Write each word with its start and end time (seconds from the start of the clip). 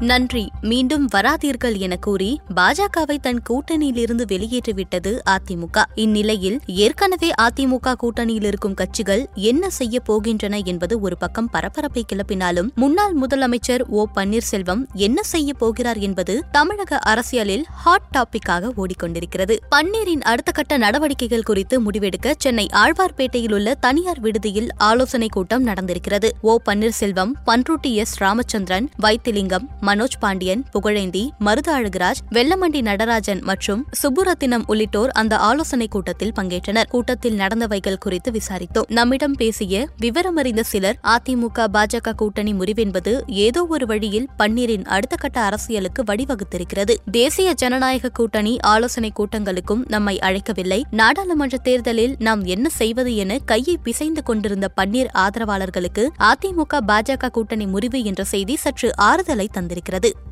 நன்றி. 0.00 0.50
மீண்டும் 0.60 1.08
வராதீர்கள் 1.14 1.76
என 1.76 1.96
கூறி 1.96 2.40
பாஜகவை 2.56 3.16
தன் 3.20 3.42
கூட்டணியிலிருந்து 3.50 4.24
வெளியேற்றிவிட்டது 4.28 5.18
அதிமுக. 5.30 5.84
இந்நிலையில் 5.94 6.60
ஏற்கனவே 6.66 7.32
அதிமுக 7.42 7.94
கூட்டணியில் 7.94 8.44
இருக்கும் 8.44 8.74
கட்சிகள் 8.74 9.28
என்ன 9.34 9.70
செய்ய 9.70 10.00
போகின்றன 10.08 10.64
என்பது 10.64 11.00
ஒரு 11.00 11.18
பக்கம் 11.18 11.50
பரபரப்பை 11.50 12.04
கிளப்பினாலும் 12.12 12.74
முன்னாள் 12.74 13.14
முதலமைச்சர் 13.14 13.82
ஓ. 13.86 14.06
பன்னீர்செல்வம் 14.14 14.86
என்ன 14.92 15.22
செய்ய 15.22 15.52
போகிறார் 15.52 15.96
என்பது 15.96 16.44
தமிழக 16.52 16.98
அரசியலில் 16.98 17.64
ஹாட் 17.68 18.02
டாபிக்காக 18.16 18.70
ஓடிக்கொண்டிருக்கிறது. 18.76 19.56
பன்னீரின் 19.70 20.20
அடுத்த 20.20 20.52
கட்ட 20.52 20.76
நடவடிக்கைகள் 20.76 21.42
குறித்து 21.42 21.82
முடிவெடுக்க 21.82 22.34
சென்னை 22.38 22.66
ஆழ்வார்பேட்டையில் 22.72 23.52
உள்ள 23.52 23.74
தனியார் 23.74 24.20
விடுதியில் 24.20 24.68
ஆலோசனைக் 24.76 25.32
கூட்டம் 25.32 25.66
நடந்திருக்கிறது. 25.66 26.28
ஓ. 26.40 26.58
பன்னீர்செல்வம் 26.66 27.30
பன்ருட்டி 27.46 27.92
எஸ். 27.92 28.16
ராமச்சந்திரன் 28.16 28.90
வைத்திலிங்கம் 29.02 29.86
மனோஜ் 29.88 30.18
பாண்டியன் 30.18 30.64
புகழேந்தி 30.72 31.28
மருது 31.44 31.68
அழகுராஜ் 31.68 32.20
வெள்ளமண்டி 32.30 32.80
நடராஜன் 32.82 33.40
மற்றும் 33.42 33.86
சுப்புரத்தினம் 34.02 34.62
உள்ளிட்டோர் 34.66 35.10
அந்த 35.10 35.36
ஆலோசனைக் 35.36 35.90
கூட்டத்தில் 35.90 36.32
பங்கேற்றனர். 36.40 36.86
கூட்டத்தில் 36.88 37.38
நடந்தவைகள் 37.38 37.96
குறித்து 37.98 38.30
விசாரித்தோம். 38.30 38.82
நம்மிடம் 38.88 39.32
பேசிய 39.32 39.88
விவரமறிந்த 40.02 40.60
சிலர் 40.60 40.98
அதிமுக 41.02 41.66
பாஜக 41.72 42.12
கூட்டணி 42.12 42.52
முறிவென்பது 42.52 43.20
ஏதோ 43.26 43.66
ஒரு 43.66 43.86
வழியில் 43.86 44.28
பன்னீரின் 44.38 44.84
அடுத்த 44.84 45.16
கட்ட 45.16 45.40
அரசியலுக்கு 45.40 46.02
வழிவகுத்திருக்கிறது. 46.02 46.94
தேசிய 47.10 47.52
ஜனநாயக 47.52 48.08
கூட்டணி 48.08 48.58
ஆலோசனைக் 48.60 49.20
கூட்டங்களுக்கும் 49.20 49.84
நம்மை 49.86 50.18
அழைக்கவில்லை. 50.18 50.82
நாடாளுமன்ற 50.90 51.58
தேர்தலில் 51.58 52.16
நாம் 52.18 52.44
என்ன 52.44 52.68
செய்வது 52.68 53.16
என 53.16 53.38
கையை 53.38 53.78
பிசைந்து 53.82 54.22
கொண்டிருந்த 54.22 54.70
பன்னீர் 54.80 55.08
ஆதரவாளர்களுக்கு 55.14 56.08
அதிமுக 56.18 56.78
பாஜக 56.88 57.28
கூட்டணி 57.28 57.66
முறிவு 57.66 58.04
என்ற 58.04 58.24
செய்தி 58.24 58.56
சற்று 58.56 58.92
ஆறுதலை 58.96 59.48
தந்திருக்கிறது. 59.54 59.76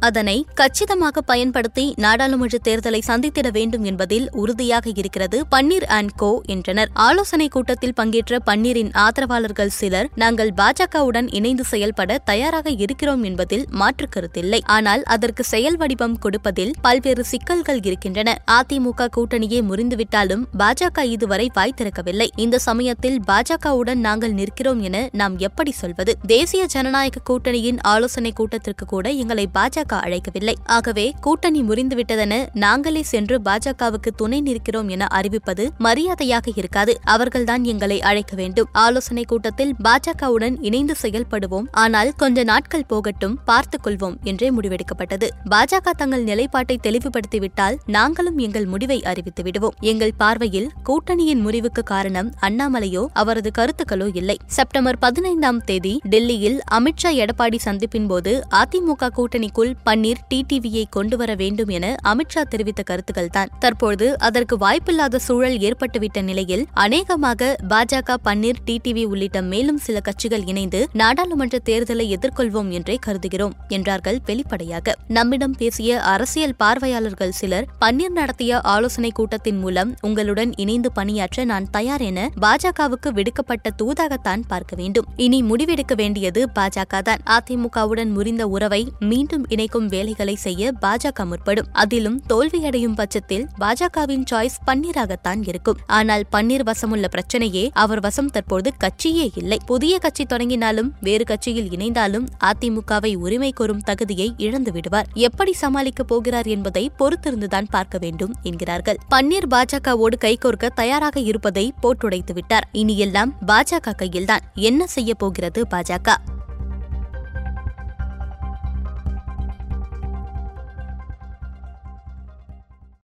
அதனை 0.00 0.46
கச்சிதமாக 0.54 1.20
பயன்படுத்தி 1.20 1.94
நாடாளுமன்ற 1.96 2.58
தேர்தலை 2.64 3.00
சந்தித்திட 3.06 3.50
வேண்டும் 3.52 3.84
என்பதில் 3.84 4.28
உறுதியாக 4.32 4.90
இருக்கிறது 4.94 5.44
பன்னீர் 5.56 5.84
அண்ட் 5.84 6.10
கோ 6.16 6.42
என்றனர். 6.46 6.88
ஆலோசனைக் 6.92 7.50
கூட்டத்தில் 7.50 7.94
பங்கேற்ற 7.94 8.38
பன்னீரின் 8.46 8.92
ஆதரவாளர்கள் 8.92 9.68
சிலர் 9.68 10.08
நாங்கள் 10.14 10.52
பாஜகவுடன் 10.56 11.34
இணைந்து 11.34 11.64
செயல்பட 11.64 12.18
தயாராக 12.18 12.70
இருக்கிறோம் 12.70 13.22
என்பதில் 13.22 13.66
மாற்று 13.70 14.08
கருத்தில்லை. 14.08 14.60
ஆனால் 14.64 15.02
அதற்கு 15.02 15.44
செயல் 15.44 15.76
வடிவம் 15.76 16.18
கொடுப்பதில் 16.18 16.74
பல்வேறு 16.82 17.24
சிக்கல்கள் 17.24 17.80
இருக்கின்றன. 17.82 18.38
அதிமுக 18.50 19.08
கூட்டணியே 19.16 19.62
முறிந்துவிட்டாலும் 19.62 20.44
பாஜக 20.58 21.02
இதுவரை 21.02 21.50
வாய் 21.54 21.74
திறக்கவில்லை. 21.76 22.30
இந்த 22.36 22.58
சமயத்தில் 22.58 23.22
பாஜகவுடன் 23.26 23.94
நாங்கள் 23.94 24.32
நிற்கிறோம் 24.32 24.80
என 24.80 25.08
நாம் 25.12 25.38
எப்படி 25.38 25.70
சொல்வது? 25.70 26.16
தேசிய 26.26 26.66
ஜனநாயக 26.66 27.20
கூட்டணியின் 27.24 27.80
ஆலோசனைக் 27.80 28.36
கூட்டத்திற்கு 28.36 28.86
கூட 28.86 29.10
எங்கள் 29.10 29.35
பாஜக 29.44 30.00
அழைக்கவில்லை. 30.00 30.54
ஆகவே 30.64 31.14
கூட்டணி 31.20 31.62
முறிந்துவிட்டதென 31.62 32.46
நாங்களே 32.52 33.02
சென்று 33.02 33.40
பாஜகவுக்கு 33.44 34.10
துணை 34.16 34.40
நிற்கிறோம் 34.40 34.88
என 34.88 35.06
அறிவிப்பது 35.10 35.68
மரியாதையாக 35.78 36.50
இருக்காது. 36.54 36.98
அவர்கள்தான் 37.04 37.64
எங்களை 37.64 38.02
அழைக்க 38.02 38.36
வேண்டும். 38.36 38.68
ஆலோசனை 38.72 39.24
கூட்டத்தில் 39.24 39.74
பாஜகவுடன் 39.84 40.56
இணைந்து 40.60 40.94
செயல்படுவோம். 41.02 41.66
ஆனால் 41.70 42.12
கொஞ்ச 42.16 42.44
நாட்கள் 42.44 42.86
போகட்டும் 42.86 43.38
பார்த்துக் 43.44 43.86
கொள்வோம் 43.86 44.22
என்றே 44.22 44.50
முடிவெடுக்கப்பட்டது. 44.50 45.28
பாஜக 45.50 45.90
தங்கள் 45.96 46.22
நிலைப்பாட்டை 46.22 46.78
தெளிவுபடுத்திவிட்டால் 46.82 47.76
நாங்களும் 47.86 48.38
எங்கள் 48.38 48.66
முடிவை 48.66 49.02
அறிவித்து 49.02 49.42
விடுவோம். 49.42 49.74
எங்கள் 49.80 50.12
பார்வையில் 50.16 50.70
கூட்டணியின் 50.82 51.40
முறிவுக்கு 51.40 51.82
காரணம் 51.82 52.34
அண்ணாமலையோ 52.40 53.06
அவரது 53.12 53.50
கருத்துக்களோ 53.58 54.16
இல்லை. 54.16 54.36
செப்டம்பர் 54.46 54.98
பதினைந்தாம் 54.98 55.60
தேதி 55.60 56.00
டெல்லியில் 56.10 56.60
அமித்ஷா 56.70 57.10
எடப்பாடி 57.10 57.58
சந்திப்பின் 57.64 58.06
போது 58.06 58.42
அதிமுக 58.50 59.08
கூட்டணி 59.08 59.24
கூட்டணிக்குள் 59.26 59.70
பன்னீர் 59.86 60.20
டிடிவியை 60.30 60.82
கொண்டு 60.96 61.14
வர 61.20 61.30
வேண்டும் 61.40 61.70
என 61.76 61.86
அமித்ஷா 62.10 62.42
தெரிவித்த 62.50 62.80
கருத்துக்கள் 62.90 63.30
தான் 63.36 63.50
தற்போது 63.62 64.06
அதற்கு 64.26 64.54
வாய்ப்பில்லாத 64.56 65.18
சூழல் 65.24 65.56
ஏற்பட்டுவிட்ட 65.66 66.18
நிலையில் 66.28 66.62
அநேகமாக 66.84 67.48
பாஜக 67.72 68.16
பன்னீர் 68.26 68.60
டிடிவி 68.66 69.04
உள்ளிட்ட 69.12 69.38
மேலும் 69.52 69.80
சில 69.86 70.00
கட்சிகள் 70.08 70.44
இணைந்து 70.52 70.80
நாடாளுமன்ற 71.00 71.58
தேர்தலை 71.70 72.06
எதிர்கொள்வோம் 72.16 72.70
என்றே 72.78 72.96
கருதுகிறோம் 73.06 73.56
என்றார்கள் 73.76 74.20
வெளிப்படையாக. 74.28 74.94
நம்மிடம் 75.16 75.56
பேசிய 75.60 75.98
அரசியல் 76.12 76.56
பார்வையாளர்கள் 76.62 77.34
சிலர் 77.40 77.66
பன்னீர் 77.82 78.14
நடத்திய 78.20 78.60
ஆலோசனை 78.74 79.10
கூட்டத்தின் 79.18 79.60
மூலம் 79.64 79.90
உங்களுடன் 80.08 80.52
இணைந்து 80.64 80.92
பணியாற்ற 81.00 81.46
நான் 81.52 81.68
தயார் 81.76 82.06
என 82.10 82.28
பாஜகவுக்கு 82.46 83.12
விடுக்கப்பட்ட 83.18 83.74
தூதாகத்தான் 83.82 84.46
பார்க்க 84.52 84.80
வேண்டும். 84.82 85.08
இனி 85.26 85.40
முடிவெடுக்க 85.50 85.94
வேண்டியது 86.02 86.42
பாஜக 86.60 87.02
தான் 87.10 87.24
அதிமுகவுடன் 87.36 88.14
முறிந்த 88.16 88.42
உறவை 88.56 88.82
மீண்டும் 89.16 89.44
இணைக்கும் 89.48 89.86
வேலைகளை 89.88 90.34
செய்ய 90.34 90.72
பாஜக 90.82 91.26
முற்படும். 91.26 91.66
அதிலும் 91.72 92.22
தோல்வியடையும் 92.28 92.94
பட்சத்தில் 92.94 93.48
பாஜகவின் 93.60 94.24
சாய்ஸ் 94.30 94.58
பன்னீராகத்தான் 94.66 95.42
இருக்கும். 95.48 95.78
ஆனால் 95.86 96.24
பன்னீர் 96.32 96.64
வசமுள்ள 96.64 97.08
பிரச்சனையே 97.16 97.68
அவர் 97.72 98.00
வசம் 98.00 98.30
தற்போது 98.30 98.72
கட்சியே 98.84 99.26
இல்லை. 99.34 99.58
புதிய 99.66 99.98
கட்சி 99.98 100.24
தொடங்கினாலும் 100.24 100.94
வேறு 101.00 101.24
கட்சியில் 101.24 101.68
இணைந்தாலும் 101.68 102.26
அதிமுகவை 102.44 103.14
உரிமை 103.14 103.52
கோரும் 103.52 103.80
தகுதியை 103.80 104.34
இழந்து 104.36 104.72
விடுவார். 104.72 105.06
எப்படி 105.14 105.54
சமாளிக்கப் 105.60 106.08
போகிறார் 106.08 106.46
என்பதை 106.46 106.90
பொறுத்திருந்துதான் 106.98 107.70
பார்க்க 107.70 107.98
வேண்டும் 107.98 108.34
என்கிறார்கள். 108.42 108.98
பன்னீர் 109.14 109.48
பாஜகவோடு 109.50 110.18
கைகோர்க்க 110.20 110.68
தயாராக 110.74 111.20
இருப்பதை 111.20 111.72
போட்டுடைத்து 111.82 112.32
விட்டார். 112.32 112.68
இனியெல்லாம் 112.72 113.32
பாஜக 113.46 113.94
கையில்தான். 113.96 114.40
என்ன 114.54 114.86
செய்ய 114.86 115.14
போகிறது 115.14 115.66
பாஜக? 115.70 116.14